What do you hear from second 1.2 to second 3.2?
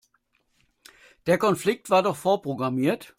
Der Konflikt war doch vorprogrammiert.